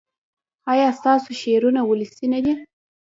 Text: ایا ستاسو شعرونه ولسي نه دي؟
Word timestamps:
ایا 0.71 0.87
ستاسو 0.99 1.29
شعرونه 1.43 1.81
ولسي 1.85 2.25
نه 2.33 2.39
دي؟ 2.45 2.53